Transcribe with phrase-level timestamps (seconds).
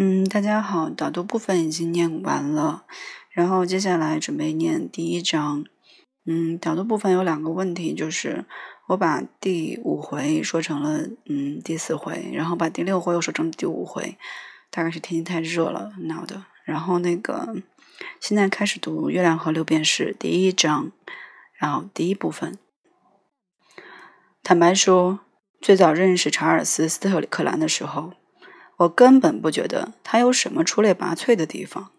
[0.00, 2.84] 嗯，大家好，导读部分已经念完了，
[3.32, 5.64] 然后接下来准备念第一章。
[6.24, 8.44] 嗯，导读部分有两个问题，就是
[8.86, 14.16] 我把第五回说成了嗯第四回，然后把第六回又说成第五回，
[14.70, 16.44] 大概是天气太热了闹的。
[16.64, 17.56] 然后那个
[18.20, 20.92] 现在开始读《月亮河六便士》第一章，
[21.54, 22.56] 然后第一部分。
[24.44, 25.18] 坦白说，
[25.60, 28.12] 最早认识查尔斯·斯特里克兰的时候。
[28.78, 31.90] 我根本不觉得他有什么出类拔萃的地方。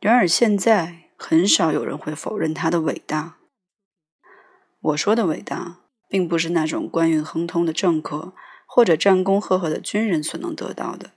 [0.00, 3.36] 然而现在，很少有人会否认他的伟大。
[4.80, 8.34] 我说的伟大，并不是那种官运亨通的政客
[8.66, 11.12] 或者战功赫赫的军人所能得到的。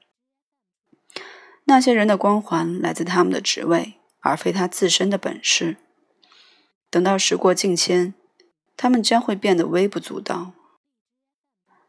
[1.63, 5.77] 那些人的光环来自他们的职位，而非他自身的本事。
[6.91, 8.13] 等到时过境迁，
[8.77, 10.53] 他们将会变得微不足道。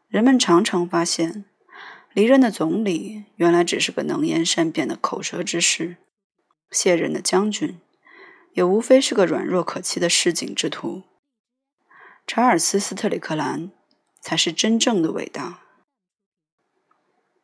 [0.07, 1.45] 人们常常发现。
[2.17, 5.97] 离任的总理原来只是个能言善辩的口舌之士，
[6.71, 7.79] 卸任的将军
[8.53, 11.03] 也无非是个软弱可欺的市井之徒。
[12.25, 13.69] 查尔斯·斯特里克兰
[14.19, 15.59] 才是真正的伟大。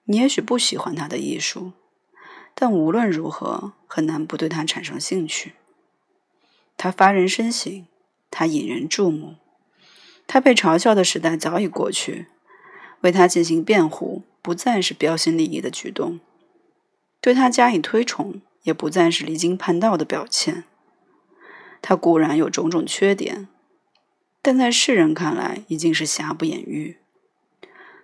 [0.06, 1.74] 你也许不喜欢他的艺术，
[2.56, 5.54] 但无论如何很难不对他产生兴趣。
[6.76, 7.86] 他发人深省，
[8.32, 9.36] 他引人注目，
[10.26, 12.26] 他被嘲笑的时代早已过去，
[13.02, 14.24] 为他进行辩护。
[14.44, 16.20] 不再是标新立异的举动，
[17.22, 20.66] 对他加以推崇也不再是离经叛道的表现。
[21.82, 23.48] 他固然有种种缺点，
[24.42, 26.98] 但在世人看来已经是瑕不掩瑜。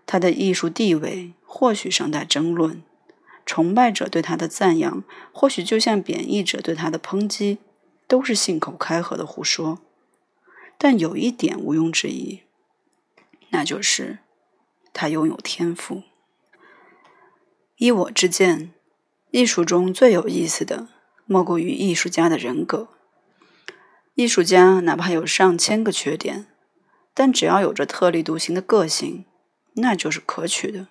[0.05, 2.81] 他的艺术地位或许尚待争论，
[3.45, 5.03] 崇拜者对他的赞扬，
[5.33, 7.57] 或许就像贬义者对他的抨击，
[8.07, 9.79] 都是信口开河的胡说。
[10.77, 12.43] 但有一点毋庸置疑，
[13.49, 14.19] 那就是
[14.93, 16.03] 他拥有天赋。
[17.79, 18.73] 依我之见，
[19.31, 20.89] 艺术中最有意思的，
[21.25, 22.89] 莫过于艺术家的人格。
[24.15, 26.47] 艺术家哪怕有上千个缺点，
[27.13, 29.23] 但只要有着特立独行的个性，
[29.75, 30.87] 那就是可取的。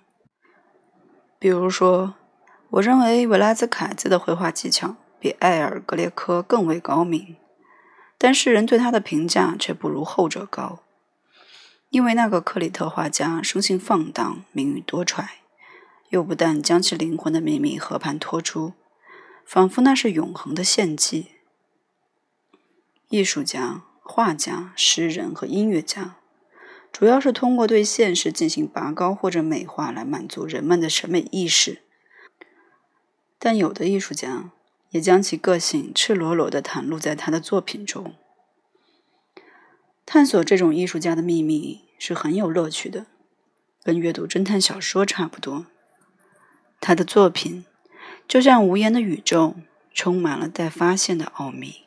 [1.39, 2.15] 比如说，
[2.71, 7.37] 我认为维拉兹凯兹的绘画技巧比埃尔·格列科更为高明，
[8.17, 10.81] 但世人对他的评价却不如后者高，
[11.91, 15.27] 因为那个克里特画家生性放荡，名誉多舛。
[16.11, 18.73] 又不但将其灵魂的秘密和盘托出，
[19.45, 21.33] 仿佛那是永恒的献祭。
[23.09, 26.17] 艺术家、画家、诗人和音乐家，
[26.93, 31.83] 主要是通过对现实进行拔高或者美化来满足人们的审美意识。
[33.39, 34.51] 但有的艺术家
[34.91, 38.15] 也将其个性赤裸裸地袒露在他的作品中。
[40.05, 43.07] 探索这种艺术家的秘密是很有乐趣的，
[43.83, 45.67] 跟阅读侦探小说差不多。
[46.81, 47.65] 他的作品
[48.27, 49.57] 就像无言的宇宙，
[49.93, 51.87] 充满了待发现的奥秘。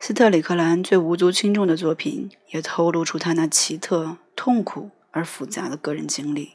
[0.00, 6.54] 斯特里克兰最无足轻重的作品，也透露出他那奇特、痛苦而复杂的个人经历。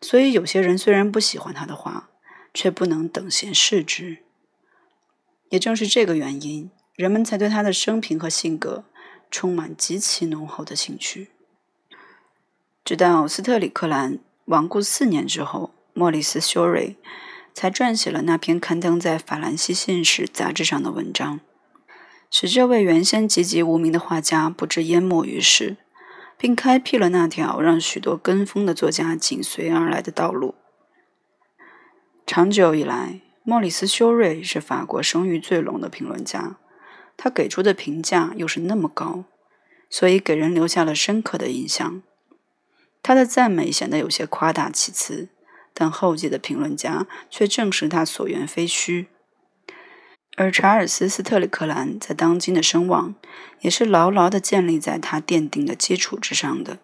[0.00, 2.10] 所以，有些人虽然不喜欢他的画，
[2.52, 4.18] 却不能等闲视之。
[5.50, 8.84] 也正是这个原因，人们才对他的生平和性格
[9.30, 11.30] 充满极其浓厚的兴趣。
[12.84, 14.18] 直到斯特里克兰。
[14.46, 16.96] 亡故四年之后，莫里斯·修瑞
[17.54, 21.40] 才撰写了那篇刊登在《法兰西信使》杂志上的文章，
[22.30, 25.76] 使这位原先籍籍无名的画家不知淹没于世，
[26.36, 30.56] 并开辟了那条让许多跟风的作家紧随而来的道路。
[32.26, 36.56] 长久以来，莫里斯·修瑞是法国声誉最隆的评论家，
[37.16, 39.24] 他给出的评价又是那么高，
[39.88, 42.02] 所以给人留下了深刻的印象。
[43.02, 45.28] 他的赞美显得有些夸大其词，
[45.74, 49.08] 但后继的评论家却证实他所言非虚。
[50.36, 53.14] 而查尔斯·斯特里克兰在当今的声望，
[53.60, 56.78] 也是牢牢地建立在他奠定的基础之上的。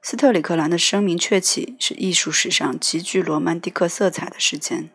[0.00, 4.90] 斯特里克兰的声名鹊起是艺术史上极具罗曼蒂克色彩的事件，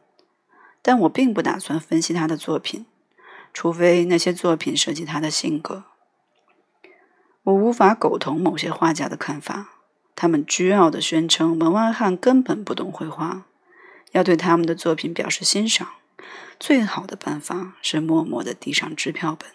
[0.82, 2.86] 但我并不打算分析他的作品，
[3.54, 5.84] 除非那些作品涉及他的性格。
[7.52, 9.72] 我无法苟同某些画家的看法，
[10.16, 13.46] 他们倨傲地宣称门外汉根本不懂绘画。
[14.12, 15.90] 要对他们的作品表示欣赏，
[16.60, 19.50] 最好的办法是默默地递上支票本。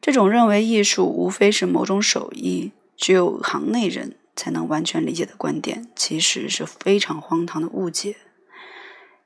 [0.00, 8.16] 这种认为艺术无非是某种手艺，只有行内人才能完全理解的观点，其实是非常荒唐的误解。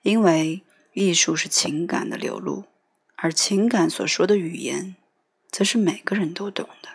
[0.03, 0.63] 因为
[0.95, 2.65] 艺术是情感的流露，
[3.17, 4.97] 而情感所说的语言。
[5.51, 6.89] 则是每个人都懂的，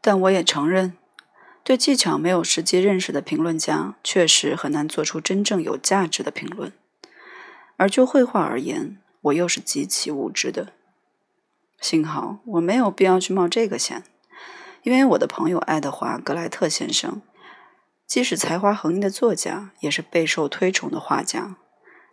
[0.00, 0.96] 但我也承认，
[1.62, 6.72] 对技巧没有实际认识的评论家，确实很难做出真正有价值的评论。
[7.76, 10.72] 而就绘画而言，我又是极其无知的。
[11.80, 14.04] 幸好我没有必要去冒这个险，
[14.82, 17.22] 因为我的朋友爱德华·格莱特先生，
[18.06, 21.56] 既是才华横溢的作家，也是备受推崇的画家。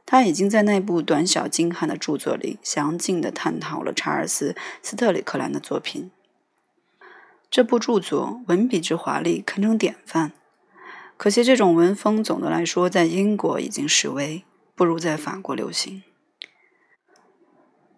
[0.06, 4.52] 他已经在那部短小精悍的著作里，详尽地探讨了查尔斯·
[4.82, 6.12] 斯特里克兰的作品。
[7.50, 10.32] 这部著作文笔之华丽，堪称典范。
[11.18, 14.44] 可惜这种文风总的来说在英国已经式微，
[14.76, 16.04] 不如在法国流行。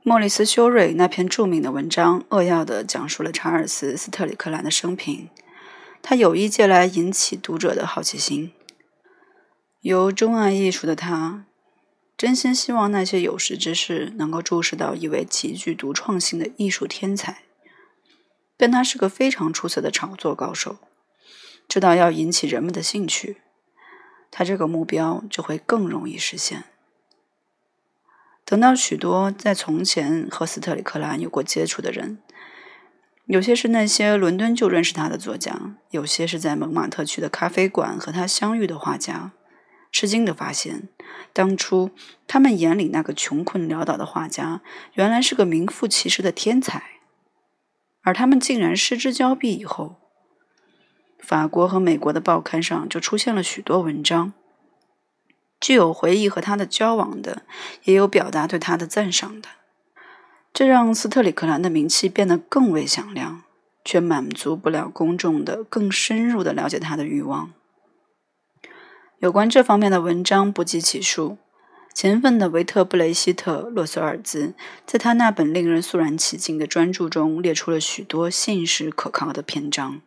[0.03, 5.29] 莫里斯·修瑞那篇著名的文章扼要地讲述了查尔斯·斯特里克兰的生平。
[6.01, 8.51] 他有意借来引起读者的好奇心。
[9.79, 11.45] 由钟爱艺术的他，
[12.15, 17.43] 真心希望那些有识之士能够注视到一位极具独创性的艺术天才。
[18.55, 20.77] 但他是个非常出色的炒作高手，
[21.67, 23.41] 知道要引起人们的兴趣，
[24.31, 26.65] 他这个目标就会更容易实现。
[28.45, 32.19] 等到许多在从前和斯特里克兰有过接触的人，
[33.25, 39.31] 有些是那些伦敦就认识他的作家，有些是在蒙马特区的咖啡馆和他相遇的画家，
[39.93, 40.89] 吃惊的发现，
[41.31, 41.91] 当初
[42.27, 44.61] 他们眼里那个穷困潦倒的画家，
[44.95, 46.83] 原来是个名副其实的天才。
[48.01, 49.95] 而他们竟然失之交臂以后，
[51.19, 54.33] 法国和美国的报刊上就出现了许多文章，
[55.61, 57.43] 具有回忆和他的交往的，
[57.83, 59.47] 也有表达对他的赞赏的。
[60.51, 63.43] 这让斯特里克兰的名气变得更为响亮，
[63.85, 67.53] 却满足不了公众的更深入的了解他的欲望。
[69.23, 71.37] 有关这方面的文章不计其数。
[71.93, 74.53] 勤奋的维特·布雷希特·洛索尔兹
[74.85, 80.01] 在他那本令人肃然起敬的专著中列出了许多信实可靠的篇章。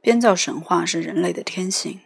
[0.00, 1.98] 编造神话是人类的天性。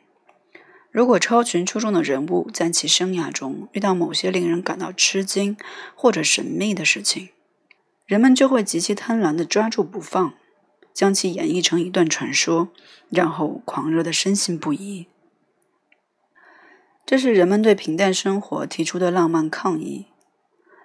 [0.90, 5.58] 如果超群出众的人物在其生涯中遇到某些令人感到吃惊
[5.94, 7.28] 或者神秘的事情，
[8.06, 10.32] 人们就会极其贪婪地抓住不放，
[10.94, 12.70] 将其演绎成一段传说，
[13.10, 15.08] 然后狂热地深信不疑。
[17.10, 20.06] 这是人们对平淡生活提出的浪漫抗议。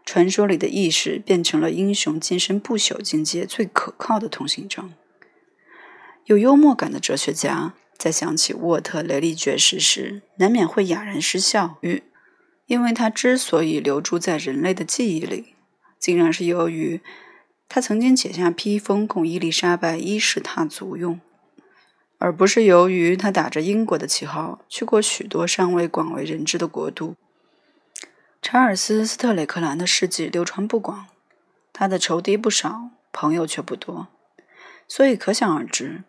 [0.04, 4.92] 传说里的意识变成了英雄今生不朽境界最可靠的通行证。
[6.26, 12.02] 有幽默感的哲学家在想起沃特雷利爵士时，难免会哑然失笑，于
[12.66, 15.54] 因为他之所以留住在人类的记忆里，
[16.00, 17.02] 竟然是由于
[17.70, 21.20] 他曾经解下披风供伊丽莎白一世踏足用。
[22.26, 27.14] 而不是由于他打着英国的旗号去过许多尚未广为人知的国度。
[28.42, 31.06] 查尔斯·斯特里克兰的事迹流传不广，
[31.72, 34.08] 他的仇敌不少，朋友却不多，
[34.88, 36.04] 所以可想而知，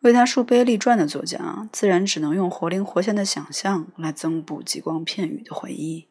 [0.00, 6.08] 为他树碑立传的作家自然只能用活灵活现的想象来增补极光片语的回忆。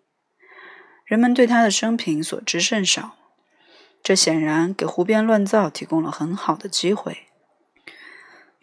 [1.05, 3.11] 人们对他的生平所知甚少，
[4.01, 7.28] 这显然给胡编乱造提供了很好的机会。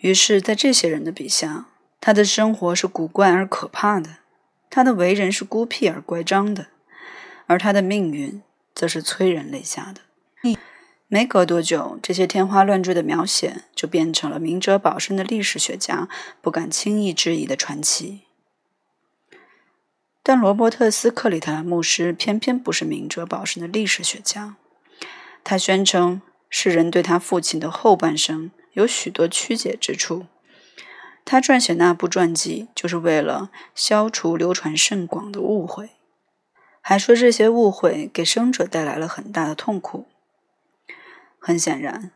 [0.07, 1.67] 于是，在这些人的笔下，
[2.01, 4.19] 他的生活是古怪而可怕的，
[4.71, 6.69] 他的为人是孤僻而乖张的，
[7.49, 8.41] 而他的命运
[8.73, 10.03] 则是催人泪下的。
[11.09, 16.09] 没隔多久，这些天花乱坠的描写就变成了明哲保身的历史学家
[16.41, 18.23] 不敢轻易质疑的传奇。
[20.23, 24.55] 但罗伯特斯·克里特兰牧师偏偏不是明哲保身的历史学家，
[25.43, 28.53] 他宣称世人对他父亲的后半生。
[28.77, 30.27] 有许多曲解之处。
[31.25, 35.91] 他撰写那部传记，就是为了消除流传甚广的误会，
[36.83, 40.07] 还说这些误会给生者带来了很大的痛苦。
[41.41, 42.13] 很显然，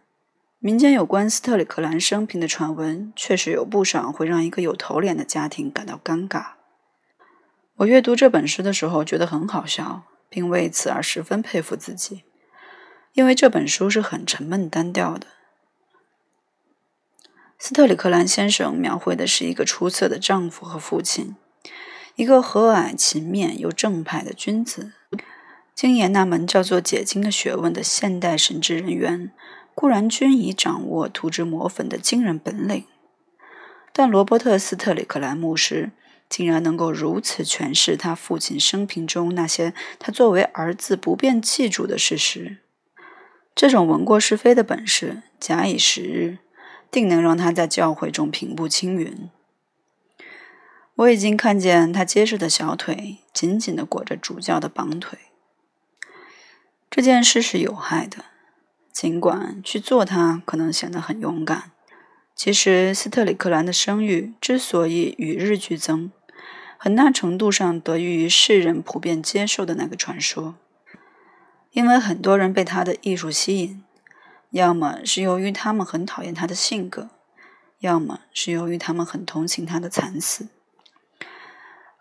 [0.58, 6.52] 民间有关斯特里克兰生平的传闻，确实有不少会让一个有头脸的家庭感到尴尬。
[7.76, 12.24] 我阅读这本书的时候，觉得很好笑，并为此而十分佩服自己，
[13.14, 15.26] 因为这本书是很沉闷单调的。
[17.62, 21.36] 斯特里克兰先生描绘的是一个出色的丈夫和父亲，
[22.14, 24.92] 一个和蔼勤勉又正派的君子，
[25.74, 29.30] 精研那门叫做解经的学问的现代神职人员，
[29.74, 32.86] 固然均已掌握涂脂抹粉的惊人本领，
[33.92, 35.90] 但罗伯特·斯特里克兰牧师
[36.30, 42.56] 竟然能够如此诠释他父亲生平中那些他作为儿子不便记住的事实，
[43.54, 46.38] 这种闻过是非的本事，假以时日。
[46.90, 49.30] 定能让他在教会中平步青云。
[50.96, 55.18] 我已经看见他结实的小腿紧紧地裹着主教的绑腿。
[56.90, 58.24] 这件事是有害的，
[58.92, 61.70] 尽管去做它可能显得很勇敢，
[62.34, 66.10] 其实，斯特里克兰的声誉之所以与日俱增，
[66.76, 70.56] 很大程度上得益于世人普遍接受的那个传说。
[71.70, 73.84] 因为很多人被他的艺术吸引，
[74.50, 77.10] 要么是由于他们很讨厌他的性格，
[77.78, 80.48] 要么是由于他们很同情他的惨死。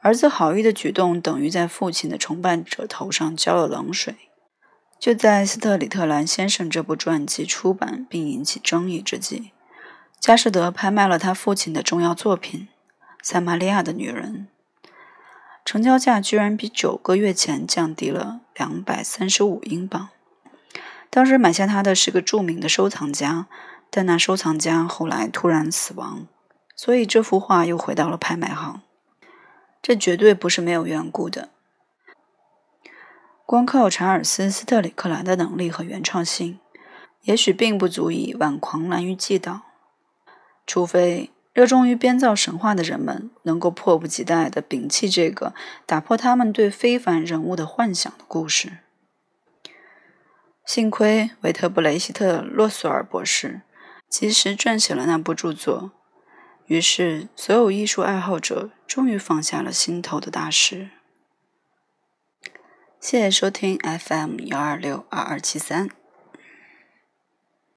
[0.01, 4.15] 儿子好意的举动等于在父亲的崇拜者头上浇了冷水。
[4.98, 9.51] 就在斯特里特兰先生这部传记出版并引起争议之际。
[10.20, 12.68] 佳士得拍卖了他父亲的重要作品
[13.22, 14.50] 《塞玛利亚的女人》，
[15.63, 20.10] 成交价居然比九个月前降低了两百三十五英镑。
[21.09, 23.47] 当时买下它的是个著名的收藏家，
[23.89, 26.27] 但那收藏家后来突然死亡，
[26.75, 28.81] 所以这幅画又回到了拍卖行。
[29.81, 31.49] 这绝对不是没有缘故的。
[33.45, 36.59] 光靠查尔斯·斯特里克兰的能力和原创性，
[37.23, 39.61] 也许并不足以挽狂澜于既倒。
[40.67, 45.55] 除非热衷于编造神话的人们能够迫不及待地摒弃这个
[45.87, 48.77] 打破他们对非凡人物的幻想的故事。
[50.69, 53.63] 幸亏维特布雷希特·洛索尔博士
[54.07, 55.93] 及时撰写了那部著作，
[56.67, 60.91] 于是所有艺术爱好者终于放下了心头的大石。
[62.99, 65.89] 谢谢收听 FM 幺二六二二七三。